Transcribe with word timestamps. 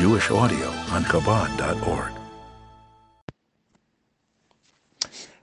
Jewish 0.00 0.30
audio 0.30 0.66
on 0.92 1.04
Chabad.org. 1.04 2.12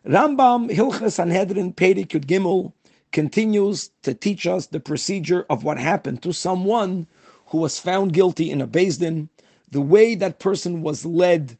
Rambam 0.04 0.72
Hilchas 0.72 1.12
Sanhedrin 1.12 1.74
Perek 1.74 2.08
Yud 2.08 2.26
Gimel 2.26 2.74
continues 3.12 3.92
to 4.02 4.16
teach 4.16 4.48
us 4.48 4.66
the 4.66 4.80
procedure 4.80 5.46
of 5.52 5.64
what 5.64 5.78
happened 5.78 6.24
to 6.24 6.34
someone 6.34 7.06
who 7.46 7.60
was 7.60 7.78
found 7.78 8.14
guilty 8.14 8.50
in 8.50 8.60
a 8.60 8.66
Din, 8.66 9.30
the 9.70 9.80
way 9.80 10.16
that 10.16 10.40
person 10.40 10.82
was 10.82 11.06
led 11.06 11.56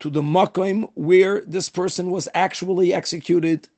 to 0.00 0.10
the 0.10 0.20
makom 0.20 0.90
where 0.92 1.40
this 1.46 1.70
person 1.70 2.10
was 2.10 2.28
actually 2.34 2.92
executed, 2.92 3.70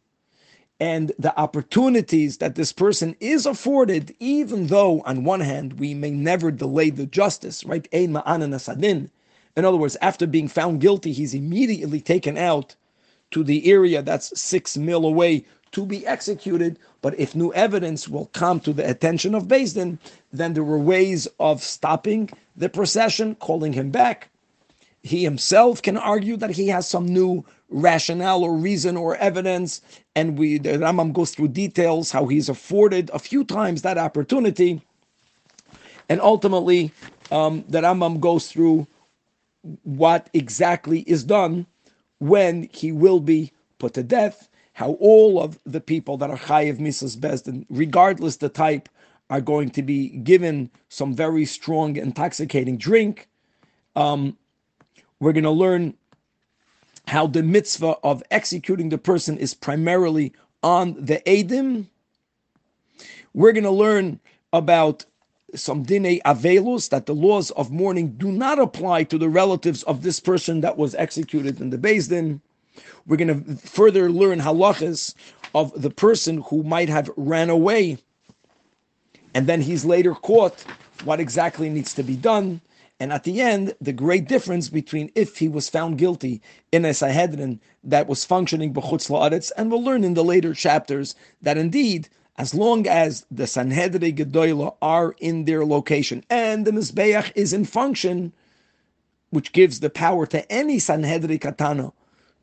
and 0.78 1.12
the 1.18 1.38
opportunities 1.38 2.38
that 2.38 2.54
this 2.54 2.72
person 2.72 3.16
is 3.20 3.46
afforded, 3.46 4.14
even 4.20 4.66
though 4.66 5.00
on 5.02 5.24
one 5.24 5.40
hand 5.40 5.78
we 5.78 5.94
may 5.94 6.10
never 6.10 6.50
delay 6.50 6.90
the 6.90 7.06
justice, 7.06 7.64
right? 7.64 7.88
In 7.92 8.16
other 8.16 9.76
words, 9.78 9.96
after 10.02 10.26
being 10.26 10.48
found 10.48 10.80
guilty, 10.80 11.12
he's 11.12 11.34
immediately 11.34 12.00
taken 12.00 12.36
out 12.36 12.76
to 13.30 13.42
the 13.42 13.70
area 13.70 14.02
that's 14.02 14.38
six 14.38 14.76
mil 14.76 15.06
away 15.06 15.44
to 15.72 15.86
be 15.86 16.06
executed. 16.06 16.78
But 17.00 17.18
if 17.18 17.34
new 17.34 17.52
evidence 17.54 18.08
will 18.08 18.26
come 18.26 18.60
to 18.60 18.72
the 18.72 18.88
attention 18.88 19.34
of 19.34 19.48
Din, 19.48 19.98
then 20.32 20.52
there 20.52 20.62
were 20.62 20.78
ways 20.78 21.26
of 21.40 21.62
stopping 21.62 22.30
the 22.56 22.68
procession, 22.68 23.34
calling 23.36 23.72
him 23.72 23.90
back. 23.90 24.28
He 25.02 25.24
himself 25.24 25.82
can 25.82 25.96
argue 25.96 26.36
that 26.36 26.50
he 26.50 26.68
has 26.68 26.88
some 26.88 27.06
new 27.06 27.44
rationale 27.68 28.44
or 28.44 28.54
reason 28.54 28.96
or 28.96 29.16
evidence, 29.16 29.80
and 30.14 30.38
we 30.38 30.58
the 30.58 30.70
Rambam 30.70 31.12
goes 31.12 31.32
through 31.32 31.48
details 31.48 32.10
how 32.10 32.26
he's 32.26 32.48
afforded 32.48 33.10
a 33.12 33.18
few 33.18 33.44
times 33.44 33.82
that 33.82 33.98
opportunity, 33.98 34.82
and 36.08 36.20
ultimately 36.20 36.92
um, 37.30 37.64
the 37.68 37.80
Rambam 37.80 38.20
goes 38.20 38.50
through 38.50 38.86
what 39.82 40.30
exactly 40.32 41.00
is 41.00 41.24
done 41.24 41.66
when 42.18 42.68
he 42.72 42.92
will 42.92 43.20
be 43.20 43.52
put 43.78 43.94
to 43.94 44.02
death, 44.02 44.48
how 44.74 44.92
all 44.92 45.42
of 45.42 45.58
the 45.66 45.80
people 45.80 46.16
that 46.18 46.30
are 46.30 46.38
chayiv 46.38 46.78
misas 46.78 47.16
bezdin, 47.16 47.66
regardless 47.68 48.36
the 48.36 48.48
type, 48.48 48.88
are 49.28 49.40
going 49.40 49.70
to 49.70 49.82
be 49.82 50.08
given 50.08 50.70
some 50.88 51.14
very 51.14 51.44
strong 51.44 51.96
intoxicating 51.96 52.78
drink. 52.78 53.28
Um, 53.96 54.36
we're 55.18 55.32
going 55.32 55.44
to 55.44 55.50
learn 55.50 55.94
how 57.06 57.26
the 57.26 57.42
mitzvah 57.42 57.96
of 58.02 58.22
executing 58.30 58.88
the 58.88 58.98
person 58.98 59.38
is 59.38 59.54
primarily 59.54 60.32
on 60.62 60.94
the 60.98 61.22
Adim. 61.26 61.86
We're 63.34 63.52
going 63.52 63.64
to 63.64 63.70
learn 63.70 64.20
about 64.52 65.04
some 65.54 65.84
dine 65.84 66.20
avelus, 66.26 66.90
that 66.90 67.06
the 67.06 67.14
laws 67.14 67.50
of 67.52 67.70
mourning 67.70 68.08
do 68.12 68.32
not 68.32 68.58
apply 68.58 69.04
to 69.04 69.18
the 69.18 69.28
relatives 69.28 69.82
of 69.84 70.02
this 70.02 70.18
person 70.18 70.60
that 70.60 70.76
was 70.76 70.94
executed 70.96 71.60
in 71.60 71.70
the 71.70 71.78
Beis 71.78 72.08
Din. 72.08 72.40
We're 73.06 73.16
going 73.16 73.44
to 73.44 73.56
further 73.56 74.10
learn 74.10 74.40
halachas 74.40 75.14
of 75.54 75.72
the 75.80 75.90
person 75.90 76.42
who 76.48 76.62
might 76.64 76.88
have 76.88 77.10
ran 77.16 77.48
away 77.48 77.98
and 79.36 79.46
then 79.46 79.60
he's 79.60 79.84
later 79.84 80.14
caught, 80.14 80.64
what 81.04 81.20
exactly 81.20 81.68
needs 81.68 81.92
to 81.92 82.02
be 82.02 82.16
done. 82.16 82.58
And 82.98 83.12
at 83.12 83.24
the 83.24 83.42
end, 83.42 83.74
the 83.80 83.92
great 83.92 84.26
difference 84.26 84.70
between 84.70 85.12
if 85.14 85.36
he 85.36 85.48
was 85.48 85.68
found 85.68 85.98
guilty 85.98 86.40
in 86.72 86.84
a 86.84 86.94
Sanhedrin 86.94 87.60
that 87.84 88.06
was 88.06 88.24
functioning 88.24 88.72
b'chutz 88.72 89.10
la'aretz, 89.10 89.52
and 89.56 89.70
we'll 89.70 89.84
learn 89.84 90.02
in 90.02 90.14
the 90.14 90.24
later 90.24 90.54
chapters 90.54 91.14
that 91.42 91.58
indeed, 91.58 92.08
as 92.38 92.54
long 92.54 92.86
as 92.86 93.26
the 93.30 93.46
Sanhedrin 93.46 94.16
Gedoyla 94.16 94.76
are 94.80 95.14
in 95.20 95.44
their 95.44 95.64
location 95.64 96.24
and 96.30 96.66
the 96.66 96.70
Mizbeach 96.70 97.32
is 97.34 97.52
in 97.52 97.66
function, 97.66 98.32
which 99.28 99.52
gives 99.52 99.80
the 99.80 99.90
power 99.90 100.26
to 100.26 100.50
any 100.50 100.78
Sanhedrin 100.78 101.38
Katana 101.38 101.92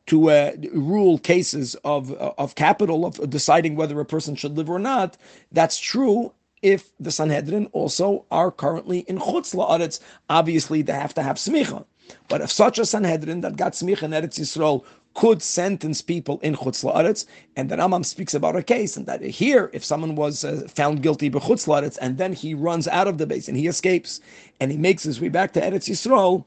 to 0.06 0.30
uh, 0.30 0.52
rule 0.72 1.18
cases 1.18 1.74
of, 1.76 2.12
of 2.12 2.54
capital, 2.54 3.06
of 3.06 3.28
deciding 3.30 3.74
whether 3.74 3.98
a 3.98 4.04
person 4.04 4.36
should 4.36 4.56
live 4.56 4.70
or 4.70 4.78
not, 4.78 5.16
that's 5.50 5.78
true 5.78 6.32
if 6.64 6.90
the 6.98 7.12
Sanhedrin 7.12 7.66
also 7.72 8.24
are 8.30 8.50
currently 8.50 9.00
in 9.00 9.18
Chutz 9.18 9.54
La'aretz. 9.54 10.00
Obviously, 10.30 10.80
they 10.80 10.94
have 10.94 11.12
to 11.14 11.22
have 11.22 11.36
smicha. 11.36 11.84
But 12.28 12.40
if 12.40 12.50
such 12.50 12.78
a 12.78 12.86
Sanhedrin 12.86 13.42
that 13.42 13.56
got 13.56 13.74
smicha 13.74 14.04
in 14.04 14.12
Eretz 14.12 14.40
Yisrael 14.40 14.82
could 15.12 15.42
sentence 15.42 16.00
people 16.00 16.40
in 16.40 16.56
Chutz 16.56 16.82
La'aretz, 16.82 17.26
and 17.56 17.68
the 17.68 17.76
Rambam 17.76 18.02
speaks 18.02 18.32
about 18.32 18.56
a 18.56 18.62
case, 18.62 18.96
and 18.96 19.04
that 19.04 19.22
here, 19.22 19.70
if 19.74 19.84
someone 19.84 20.16
was 20.16 20.42
uh, 20.42 20.66
found 20.74 21.02
guilty 21.02 21.28
by 21.28 21.38
Chutz 21.38 21.68
La'aretz, 21.68 21.98
and 22.00 22.16
then 22.16 22.32
he 22.32 22.54
runs 22.54 22.88
out 22.88 23.08
of 23.08 23.18
the 23.18 23.26
base 23.26 23.46
and 23.46 23.58
he 23.58 23.66
escapes, 23.66 24.22
and 24.58 24.72
he 24.72 24.78
makes 24.78 25.02
his 25.02 25.20
way 25.20 25.28
back 25.28 25.52
to 25.52 25.60
Eretz 25.60 25.90
Yisrael, 25.90 26.46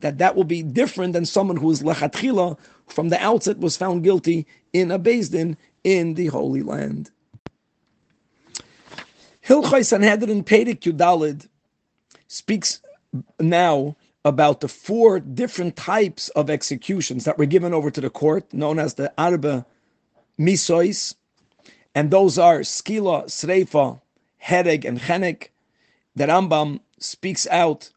that 0.00 0.16
that 0.16 0.34
will 0.34 0.44
be 0.44 0.62
different 0.62 1.12
than 1.12 1.26
someone 1.26 1.58
who 1.58 1.70
is 1.70 1.82
lechatchila 1.82 2.56
from 2.88 3.10
the 3.10 3.22
outset 3.22 3.58
was 3.58 3.76
found 3.76 4.04
guilty 4.04 4.46
in 4.72 4.90
a 4.90 4.98
Din 4.98 5.56
in 5.84 6.14
the 6.14 6.26
Holy 6.28 6.62
Land. 6.62 7.10
Hilchai 9.46 9.84
Sanhedrin 9.84 10.42
Perek 10.42 10.80
Yudalid 10.80 11.48
speaks 12.28 12.80
now 13.38 13.94
about 14.24 14.60
the 14.60 14.68
four 14.68 15.20
different 15.20 15.76
types 15.76 16.30
of 16.30 16.48
executions 16.48 17.24
that 17.24 17.36
were 17.36 17.44
given 17.44 17.74
over 17.74 17.90
to 17.90 18.00
the 18.00 18.08
court, 18.08 18.54
known 18.54 18.78
as 18.78 18.94
the 18.94 19.12
Arba 19.18 19.66
Misois, 20.38 21.14
and 21.94 22.10
those 22.10 22.38
are 22.38 22.60
Skila, 22.60 23.26
Sreifa, 23.26 24.00
Hereg, 24.38 24.86
and 24.86 24.98
Chenek. 24.98 25.48
The 26.16 26.24
Rambam 26.24 26.80
speaks 26.98 27.46
out 27.48 27.90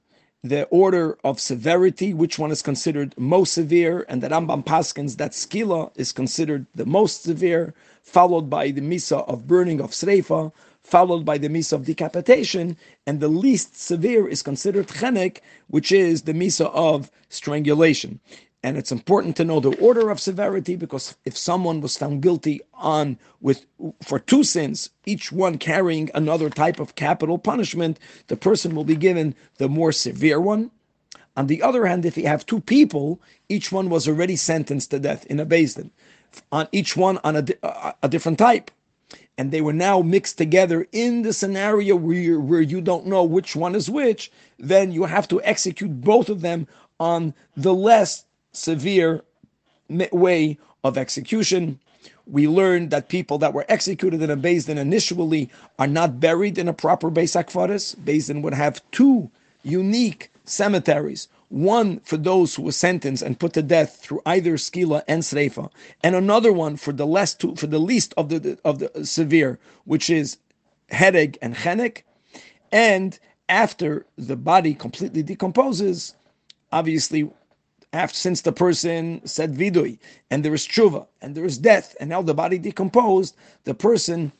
the 0.44 0.66
order 0.66 1.18
of 1.24 1.40
severity, 1.40 2.14
which 2.14 2.38
one 2.38 2.52
is 2.52 2.62
considered 2.62 3.18
most 3.18 3.54
severe, 3.54 4.06
and 4.10 4.22
the 4.22 4.28
Rambam 4.28 4.66
Paskins 4.66 5.16
that 5.16 5.32
Skila 5.32 5.92
is 5.96 6.12
considered 6.12 6.66
the 6.76 6.86
most 6.86 7.24
severe, 7.24 7.74
followed 8.04 8.50
by 8.50 8.72
the 8.72 8.82
Misa 8.82 9.26
of 9.30 9.48
burning 9.48 9.80
of 9.80 9.92
Sreifa, 9.92 10.52
followed 10.88 11.26
by 11.26 11.38
the 11.38 11.50
misa 11.50 11.74
of 11.74 11.84
decapitation, 11.84 12.78
and 13.06 13.20
the 13.20 13.28
least 13.28 13.78
severe 13.78 14.26
is 14.26 14.42
considered 14.42 14.88
chenek, 14.88 15.42
which 15.68 15.92
is 15.92 16.22
the 16.22 16.34
misa 16.34 16.72
of 16.74 17.12
strangulation. 17.28 18.22
And 18.64 18.78
it's 18.78 18.92
important 18.92 19.36
to 19.36 19.44
know 19.44 19.60
the 19.60 19.78
order 19.80 20.10
of 20.10 20.22
severity 20.22 20.78
because 20.78 21.16
if 21.26 21.38
someone 21.38 21.82
was 21.82 21.98
found 21.98 22.22
guilty 22.22 22.62
on 22.74 23.20
with 23.42 23.66
for 24.02 24.18
two 24.18 24.46
sins, 24.46 24.90
each 25.06 25.30
one 25.30 25.58
carrying 25.58 26.10
another 26.16 26.50
type 26.50 26.80
of 26.80 26.96
capital 26.96 27.38
punishment, 27.38 28.00
the 28.28 28.38
person 28.38 28.74
will 28.74 28.86
be 28.86 28.96
given 28.96 29.36
the 29.58 29.68
more 29.68 29.92
severe 29.92 30.40
one. 30.40 30.72
On 31.36 31.48
the 31.48 31.62
other 31.62 31.86
hand, 31.86 32.06
if 32.06 32.18
you 32.18 32.28
have 32.28 32.46
two 32.46 32.62
people, 32.62 33.22
each 33.50 33.74
one 33.74 33.90
was 33.90 34.08
already 34.08 34.38
sentenced 34.38 34.92
to 34.92 35.00
death 35.00 35.26
in 35.26 35.40
a 35.40 35.46
Beis 35.46 35.76
Din, 35.76 35.92
on 36.52 36.68
each 36.72 36.96
one 36.96 37.20
on 37.26 37.36
a, 37.36 37.46
a, 37.62 37.94
a 38.04 38.10
different 38.10 38.40
type 38.40 38.72
and 39.38 39.52
they 39.52 39.62
were 39.62 39.74
now 39.74 40.02
mixed 40.02 40.38
together 40.38 40.88
in 40.92 41.22
the 41.22 41.34
scenario 41.34 41.96
where, 41.96 42.40
where 42.40 42.62
you 42.62 42.82
don't 42.82 43.06
know 43.06 43.24
which 43.24 43.56
one 43.56 43.76
is 43.76 43.90
which, 43.90 44.32
then 44.58 44.92
you 44.92 45.04
have 45.06 45.28
to 45.28 45.42
execute 45.44 46.02
both 46.02 46.30
of 46.30 46.42
them 46.42 46.68
on 47.00 47.34
the 47.56 47.74
less 47.74 48.26
severe 48.52 49.24
way 50.12 50.58
of 50.84 50.98
execution. 50.98 51.80
We 52.26 52.48
learned 52.48 52.90
that 52.90 53.10
people 53.10 53.38
that 53.38 53.54
were 53.54 53.66
executed 53.70 54.22
in 54.22 54.30
a 54.32 54.36
Din 54.36 54.78
initially 54.78 55.50
are 55.78 55.88
not 55.88 56.20
buried 56.20 56.58
in 56.58 56.68
a 56.68 56.74
proper 56.74 57.10
Beis 57.10 57.36
Akfaris. 57.36 57.96
Din 58.04 58.42
would 58.42 58.54
have 58.54 58.82
two 58.92 59.30
unique 59.64 60.32
cemeteries 60.46 61.28
one 61.50 62.00
for 62.02 62.18
those 62.18 62.56
who 62.56 62.64
were 62.64 62.72
sentenced 62.72 63.24
and 63.24 63.40
put 63.40 63.54
to 63.54 63.62
death 63.62 63.98
through 64.02 64.22
either 64.26 64.54
skila 64.54 65.04
and 65.08 65.24
sreifa, 65.24 65.70
and 66.04 66.16
another 66.16 66.52
one 66.52 66.76
for 66.76 66.92
the 66.92 67.08
less 67.08 67.34
to, 67.36 67.56
for 67.56 67.68
the 67.68 67.80
least 67.80 68.14
of 68.18 68.30
the 68.30 68.58
of 68.66 68.80
the 68.80 68.96
uh, 68.98 69.04
severe, 69.04 69.58
which 69.86 70.10
is 70.10 70.38
hereg 70.90 71.38
and 71.42 71.56
chenek, 71.56 72.04
and 72.72 73.20
after 73.50 74.06
the 74.18 74.36
body 74.36 74.74
completely 74.74 75.24
decomposes, 75.24 76.16
obviously. 76.72 77.30
After, 77.94 78.18
since 78.18 78.42
the 78.42 78.52
person 78.52 79.22
said 79.26 79.56
vidui 79.56 79.98
and 80.30 80.44
there 80.44 80.54
is 80.54 80.68
tshuva 80.68 81.08
and 81.22 81.34
there 81.34 81.46
is 81.46 81.58
death 81.58 81.96
and 82.02 82.10
now 82.10 82.22
the 82.22 82.34
body 82.34 82.60
decomposed, 82.60 83.34
the 83.64 83.74
person 83.74 84.34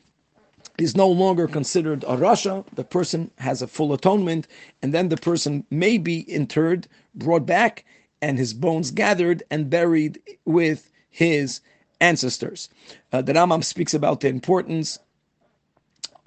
is 0.78 0.96
no 0.96 1.08
longer 1.08 1.48
considered 1.48 2.04
a 2.04 2.16
rasha. 2.16 2.64
The 2.74 2.84
person 2.84 3.30
has 3.38 3.60
a 3.60 3.66
full 3.66 3.92
atonement, 3.92 4.46
and 4.80 4.94
then 4.94 5.08
the 5.08 5.16
person 5.16 5.64
may 5.70 5.98
be 5.98 6.20
interred, 6.32 6.86
brought 7.14 7.46
back, 7.46 7.84
and 8.22 8.38
his 8.38 8.54
bones 8.54 8.90
gathered 8.90 9.42
and 9.50 9.68
buried 9.68 10.20
with 10.44 10.90
his 11.10 11.60
ancestors. 12.00 12.68
Uh, 13.12 13.22
the 13.22 13.32
Rambam 13.32 13.64
speaks 13.64 13.92
about 13.92 14.20
the 14.20 14.28
importance 14.28 14.98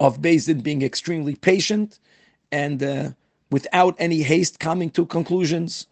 of 0.00 0.20
Din 0.20 0.60
being 0.60 0.82
extremely 0.82 1.34
patient 1.36 1.98
and 2.50 2.82
uh, 2.82 3.10
without 3.50 3.94
any 3.98 4.22
haste 4.22 4.58
coming 4.58 4.90
to 4.90 5.06
conclusions. 5.06 5.86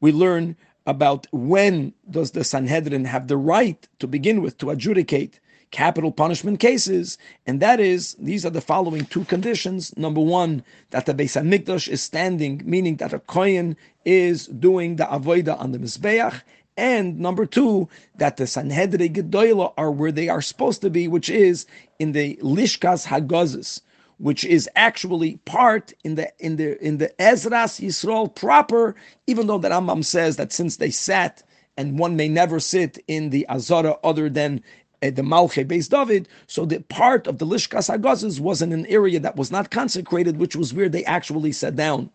We 0.00 0.12
learn 0.12 0.56
about 0.86 1.26
when 1.30 1.94
does 2.10 2.32
the 2.32 2.44
Sanhedrin 2.44 3.04
have 3.04 3.28
the 3.28 3.36
right 3.36 3.86
to 4.00 4.06
begin 4.06 4.42
with 4.42 4.58
to 4.58 4.70
adjudicate 4.70 5.38
capital 5.72 6.12
punishment 6.12 6.60
cases, 6.60 7.18
and 7.46 7.60
that 7.60 7.80
is 7.80 8.14
these 8.20 8.46
are 8.46 8.50
the 8.50 8.60
following 8.60 9.04
two 9.06 9.24
conditions. 9.24 9.96
Number 9.96 10.20
one, 10.20 10.62
that 10.90 11.06
the 11.06 11.14
Beis 11.14 11.40
Hamikdash 11.40 11.88
is 11.88 12.00
standing, 12.00 12.62
meaning 12.64 12.96
that 12.96 13.12
a 13.12 13.18
kohen 13.18 13.76
is 14.04 14.46
doing 14.46 14.96
the 14.96 15.04
avodah 15.04 15.58
on 15.58 15.72
the 15.72 15.78
mizbeach, 15.78 16.42
and 16.76 17.18
number 17.18 17.44
two, 17.44 17.88
that 18.16 18.36
the 18.36 18.46
Sanhedrin 18.46 19.12
Gedoyla 19.12 19.72
are 19.76 19.90
where 19.90 20.12
they 20.12 20.28
are 20.28 20.42
supposed 20.42 20.80
to 20.82 20.90
be, 20.90 21.08
which 21.08 21.28
is 21.28 21.66
in 21.98 22.12
the 22.12 22.36
Lishkas 22.42 23.06
Hagazes, 23.06 23.80
which 24.18 24.44
is 24.44 24.68
actually 24.76 25.38
part 25.44 25.92
in 26.04 26.14
the 26.14 26.32
in 26.38 26.56
the 26.56 26.82
in 26.86 26.98
the 26.98 27.12
Ezras 27.18 27.80
Yisrael 27.84 28.34
proper, 28.34 28.94
even 29.26 29.46
though 29.46 29.58
the 29.58 29.68
Rambam 29.68 30.04
says 30.04 30.36
that 30.36 30.52
since 30.52 30.76
they 30.76 30.90
sat 30.90 31.42
and 31.76 31.98
one 31.98 32.16
may 32.16 32.28
never 32.28 32.60
sit 32.60 32.98
in 33.08 33.30
the 33.30 33.46
Azara 33.48 33.96
other 34.04 34.28
than 34.28 34.62
Eh, 35.02 35.10
the 35.10 35.22
Malche 35.22 35.66
Beis 35.66 35.88
David, 35.88 36.28
so 36.46 36.64
the 36.64 36.80
part 36.82 37.26
of 37.26 37.38
the 37.38 37.46
Lishkas 37.46 37.92
Hagazes 37.92 38.38
was 38.38 38.62
in 38.62 38.72
an 38.72 38.86
area 38.86 39.18
that 39.18 39.36
was 39.36 39.50
not 39.50 39.72
consecrated, 39.72 40.36
which 40.36 40.54
was 40.54 40.72
where 40.72 40.88
they 40.88 41.04
actually 41.04 41.50
sat 41.50 41.74
down. 41.74 42.08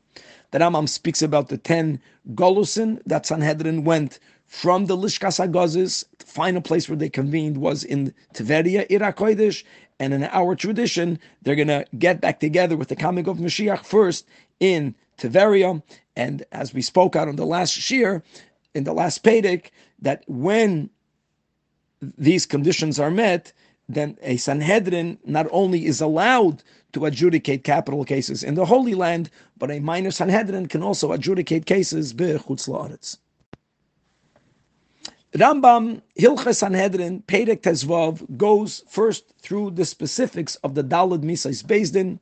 The 0.51 0.59
Rambam 0.59 0.87
speaks 0.87 1.21
about 1.21 1.49
the 1.49 1.57
ten 1.57 1.99
Golusin 2.33 3.01
that 3.05 3.25
Sanhedrin 3.25 3.83
went 3.83 4.19
from 4.45 4.85
the 4.85 4.95
Lishkas 4.95 5.45
Hagazes. 5.45 6.05
The 6.19 6.25
final 6.25 6.61
place 6.61 6.87
where 6.87 6.95
they 6.95 7.09
convened 7.09 7.57
was 7.57 7.83
in 7.83 8.13
Tveria, 8.33 8.87
Irakoidish, 8.87 9.65
and 9.99 10.13
in 10.13 10.23
our 10.23 10.55
tradition, 10.55 11.19
they're 11.41 11.55
going 11.55 11.67
to 11.67 11.85
get 11.99 12.21
back 12.21 12.39
together 12.39 12.77
with 12.77 12.87
the 12.87 12.95
coming 12.95 13.27
of 13.27 13.37
Mashiach 13.37 13.85
first 13.85 14.25
in 14.61 14.95
Tveria. 15.17 15.83
And 16.15 16.45
as 16.53 16.73
we 16.73 16.81
spoke 16.81 17.17
out 17.17 17.27
on 17.27 17.35
the 17.35 17.45
last 17.45 17.77
Shiur, 17.77 18.21
in 18.73 18.85
the 18.85 18.93
last 18.93 19.23
Pedic, 19.23 19.71
that 19.99 20.23
when 20.27 20.89
these 22.01 22.45
conditions 22.45 22.99
are 22.99 23.11
met, 23.11 23.53
then 23.89 24.17
a 24.21 24.37
Sanhedrin 24.37 25.17
not 25.25 25.47
only 25.51 25.85
is 25.85 26.01
allowed 26.01 26.63
to 26.93 27.05
adjudicate 27.05 27.63
capital 27.63 28.03
cases 28.03 28.43
in 28.43 28.55
the 28.55 28.65
Holy 28.65 28.95
Land, 28.95 29.29
but 29.57 29.71
a 29.71 29.79
minor 29.79 30.11
Sanhedrin 30.11 30.67
can 30.67 30.83
also 30.83 31.11
adjudicate 31.11 31.65
cases 31.65 32.13
b'chutz 32.13 32.67
la'aretz. 32.67 33.17
Rambam 35.33 36.01
Hilchas 36.19 36.55
Sanhedrin 36.55 37.21
Perek 37.27 37.61
Tezvav 37.61 38.37
goes 38.37 38.83
first 38.87 39.33
through 39.39 39.71
the 39.71 39.85
specifics 39.85 40.55
of 40.57 40.73
the 40.73 40.83
Dalad 40.83 41.21
Misais 41.21 41.63
Bezdin, 41.63 42.19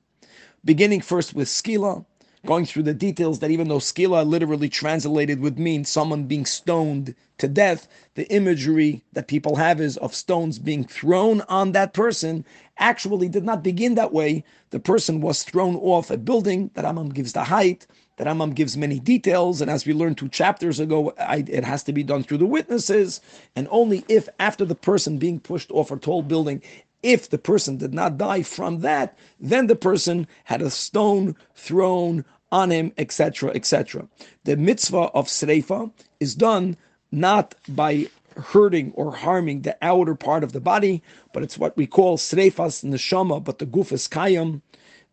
beginning 0.63 1.01
first 1.01 1.33
with 1.33 1.47
Skila, 1.47 2.05
going 2.45 2.65
through 2.65 2.83
the 2.83 2.93
details 2.93 3.39
that 3.39 3.51
even 3.51 3.67
though 3.67 3.79
Skila 3.79 4.25
literally 4.25 4.69
translated 4.69 5.39
would 5.39 5.59
mean 5.59 5.83
someone 5.83 6.25
being 6.25 6.45
stoned 6.45 7.15
to 7.37 7.47
death, 7.47 7.87
the 8.15 8.31
imagery 8.31 9.03
that 9.13 9.27
people 9.27 9.55
have 9.55 9.81
is 9.81 9.97
of 9.97 10.15
stones 10.15 10.59
being 10.59 10.83
thrown 10.83 11.41
on 11.41 11.71
that 11.73 11.93
person 11.93 12.45
actually 12.77 13.29
did 13.29 13.43
not 13.43 13.63
begin 13.63 13.95
that 13.95 14.13
way. 14.13 14.43
The 14.69 14.79
person 14.79 15.21
was 15.21 15.43
thrown 15.43 15.75
off 15.75 16.11
a 16.11 16.17
building 16.17 16.71
that 16.73 16.85
Rambam 16.85 17.13
gives 17.13 17.33
the 17.33 17.43
height 17.43 17.87
that 18.17 18.27
Rambam 18.27 18.55
gives 18.55 18.77
many 18.77 18.99
details, 18.99 19.61
and 19.61 19.69
as 19.69 19.85
we 19.85 19.93
learned 19.93 20.17
two 20.17 20.29
chapters 20.29 20.79
ago, 20.79 21.13
I, 21.19 21.43
it 21.47 21.63
has 21.65 21.83
to 21.83 21.93
be 21.93 22.03
done 22.03 22.23
through 22.23 22.37
the 22.37 22.45
witnesses, 22.45 23.19
and 23.55 23.67
only 23.71 24.05
if 24.07 24.29
after 24.39 24.63
the 24.63 24.75
person 24.75 25.17
being 25.17 25.39
pushed 25.39 25.69
off 25.71 25.91
a 25.91 25.97
tall 25.97 26.21
building, 26.21 26.61
if 27.03 27.29
the 27.29 27.37
person 27.37 27.77
did 27.77 27.93
not 27.93 28.17
die 28.17 28.41
from 28.41 28.79
that, 28.79 29.17
then 29.39 29.67
the 29.67 29.75
person 29.75 30.27
had 30.45 30.61
a 30.61 30.69
stone 30.69 31.35
thrown 31.53 32.25
on 32.51 32.71
him, 32.71 32.91
etc., 32.97 33.51
etc. 33.53 34.07
The 34.43 34.57
mitzvah 34.57 35.09
of 35.13 35.27
sreifa 35.27 35.91
is 36.19 36.35
done 36.35 36.77
not 37.11 37.55
by 37.67 38.07
hurting 38.37 38.91
or 38.95 39.15
harming 39.15 39.61
the 39.61 39.77
outer 39.81 40.15
part 40.15 40.43
of 40.43 40.51
the 40.51 40.59
body, 40.59 41.01
but 41.33 41.43
it's 41.43 41.57
what 41.57 41.75
we 41.77 41.87
call 41.87 42.17
sreifas 42.17 42.83
neshama, 42.83 43.43
but 43.43 43.59
the 43.59 43.65
gufas 43.65 44.09
kayam. 44.09 44.61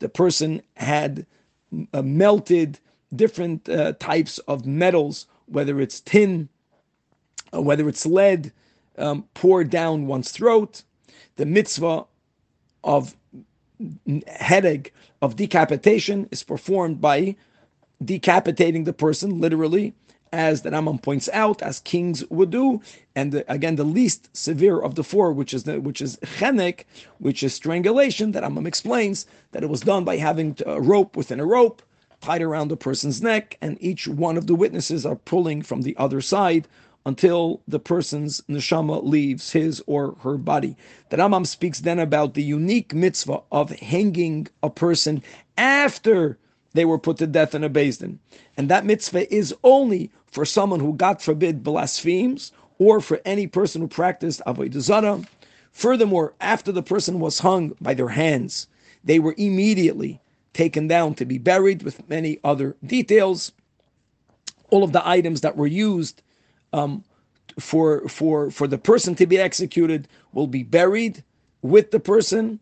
The 0.00 0.08
person 0.08 0.62
had 0.76 1.26
uh, 1.92 2.02
melted 2.02 2.80
different 3.14 3.68
uh, 3.68 3.92
types 3.94 4.38
of 4.40 4.66
metals, 4.66 5.26
whether 5.46 5.80
it's 5.80 6.00
tin, 6.00 6.48
uh, 7.54 7.62
whether 7.62 7.88
it's 7.88 8.04
lead, 8.06 8.52
um, 8.98 9.24
poured 9.34 9.70
down 9.70 10.06
one's 10.06 10.32
throat. 10.32 10.82
The 11.36 11.46
mitzvah 11.46 12.04
of 12.84 13.14
hereg 14.26 14.92
of 15.20 15.36
decapitation 15.36 16.28
is 16.30 16.42
performed 16.42 17.00
by 17.00 17.36
decapitating 18.04 18.84
the 18.84 18.92
person, 18.92 19.40
literally, 19.40 19.94
as 20.32 20.62
the 20.62 20.70
Rambam 20.70 21.00
points 21.00 21.28
out, 21.32 21.62
as 21.62 21.80
kings 21.80 22.24
would 22.30 22.50
do. 22.50 22.80
And 23.14 23.32
the, 23.32 23.52
again, 23.52 23.76
the 23.76 23.84
least 23.84 24.34
severe 24.36 24.80
of 24.80 24.94
the 24.94 25.04
four, 25.04 25.32
which 25.32 25.52
is 25.54 25.64
the, 25.64 25.80
which 25.80 26.00
is 26.00 26.16
chenek, 26.22 26.84
which 27.18 27.42
is 27.42 27.54
strangulation, 27.54 28.32
that 28.32 28.42
Rambam 28.42 28.66
explains 28.66 29.26
that 29.52 29.62
it 29.62 29.70
was 29.70 29.82
done 29.82 30.04
by 30.04 30.16
having 30.16 30.56
a 30.66 30.80
rope 30.80 31.16
within 31.16 31.40
a 31.40 31.46
rope 31.46 31.82
tied 32.20 32.42
around 32.42 32.68
the 32.68 32.76
person's 32.76 33.20
neck, 33.20 33.58
and 33.60 33.76
each 33.80 34.08
one 34.08 34.36
of 34.36 34.46
the 34.46 34.54
witnesses 34.54 35.04
are 35.04 35.16
pulling 35.16 35.60
from 35.60 35.82
the 35.82 35.96
other 35.96 36.20
side 36.20 36.66
until 37.04 37.60
the 37.66 37.78
person's 37.78 38.40
neshama 38.42 39.02
leaves 39.02 39.50
his 39.52 39.82
or 39.86 40.14
her 40.22 40.36
body. 40.36 40.76
The 41.10 41.16
Rambam 41.16 41.46
speaks 41.46 41.80
then 41.80 41.98
about 41.98 42.34
the 42.34 42.42
unique 42.42 42.94
mitzvah 42.94 43.40
of 43.50 43.70
hanging 43.70 44.48
a 44.62 44.70
person 44.70 45.22
after 45.56 46.38
they 46.74 46.84
were 46.84 46.98
put 46.98 47.18
to 47.18 47.26
death 47.26 47.54
in 47.54 47.64
a 47.64 47.68
Din. 47.68 48.18
And 48.56 48.68
that 48.68 48.86
mitzvah 48.86 49.32
is 49.34 49.54
only 49.64 50.10
for 50.26 50.44
someone 50.44 50.80
who, 50.80 50.94
God 50.94 51.20
forbid, 51.20 51.62
blasphemes, 51.62 52.52
or 52.78 53.00
for 53.00 53.20
any 53.24 53.46
person 53.46 53.82
who 53.82 53.88
practiced 53.88 54.40
Avodah 54.46 54.80
Zarah. 54.80 55.22
Furthermore, 55.72 56.34
after 56.40 56.72
the 56.72 56.82
person 56.82 57.20
was 57.20 57.38
hung 57.38 57.74
by 57.80 57.94
their 57.94 58.08
hands, 58.08 58.66
they 59.04 59.18
were 59.18 59.34
immediately 59.36 60.20
taken 60.52 60.86
down 60.86 61.14
to 61.14 61.24
be 61.24 61.38
buried 61.38 61.82
with 61.82 62.08
many 62.08 62.38
other 62.44 62.76
details. 62.84 63.52
All 64.70 64.84
of 64.84 64.92
the 64.92 65.06
items 65.06 65.40
that 65.42 65.56
were 65.56 65.66
used 65.66 66.22
um, 66.72 67.04
for, 67.58 68.08
for, 68.08 68.50
for 68.50 68.66
the 68.66 68.78
person 68.78 69.14
to 69.16 69.26
be 69.26 69.38
executed 69.38 70.08
will 70.32 70.46
be 70.46 70.62
buried 70.62 71.22
with 71.60 71.90
the 71.90 72.00
person, 72.00 72.58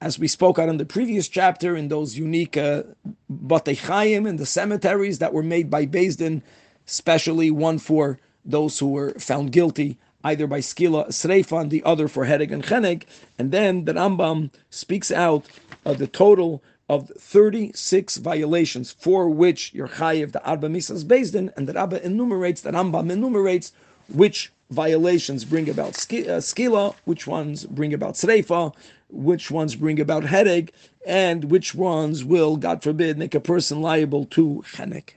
as 0.00 0.18
we 0.18 0.26
spoke 0.26 0.58
out 0.58 0.68
in 0.68 0.78
the 0.78 0.84
previous 0.84 1.28
chapter, 1.28 1.76
in 1.76 1.88
those 1.88 2.16
unique 2.16 2.56
uh, 2.56 2.82
batei 3.30 4.26
in 4.26 4.36
the 4.36 4.46
cemeteries 4.46 5.18
that 5.18 5.32
were 5.32 5.42
made 5.42 5.70
by 5.70 5.84
Din, 5.84 6.42
especially 6.86 7.50
one 7.50 7.78
for 7.78 8.18
those 8.44 8.78
who 8.78 8.88
were 8.88 9.12
found 9.14 9.52
guilty 9.52 9.96
either 10.24 10.46
by 10.46 10.60
skila 10.60 11.08
sreifa 11.08 11.60
and 11.60 11.70
the 11.70 11.82
other 11.84 12.08
for 12.08 12.24
hereg 12.24 12.52
and 12.52 12.64
chenek. 12.64 13.04
And 13.38 13.50
then 13.50 13.84
the 13.84 13.94
Rambam 13.94 14.50
speaks 14.70 15.10
out 15.10 15.46
of 15.84 15.98
the 15.98 16.06
total 16.06 16.62
of 16.92 17.10
36 17.18 18.18
violations 18.18 18.92
for 18.92 19.30
which 19.30 19.72
you're 19.72 19.88
chayiv 19.88 20.32
the 20.32 20.44
Arba 20.44 20.68
Misas 20.68 21.04
Bezdin, 21.04 21.50
and 21.56 21.66
the 21.66 21.72
Rabba 21.72 22.04
enumerates, 22.04 22.60
the 22.60 22.70
Rambam 22.70 23.10
enumerates 23.10 23.72
which 24.10 24.52
violations 24.70 25.46
bring 25.46 25.70
about 25.70 25.94
uh, 25.94 26.42
skila, 26.50 26.94
which 27.06 27.26
ones 27.26 27.64
bring 27.64 27.94
about 27.94 28.12
sreifa, 28.12 28.74
which 29.08 29.50
ones 29.50 29.74
bring 29.74 30.00
about 30.00 30.24
hereg, 30.24 30.70
and 31.06 31.44
which 31.44 31.74
ones 31.74 32.24
will, 32.24 32.58
God 32.58 32.82
forbid, 32.82 33.16
make 33.16 33.34
a 33.34 33.40
person 33.40 33.80
liable 33.80 34.26
to 34.26 34.62
chenek. 34.66 35.14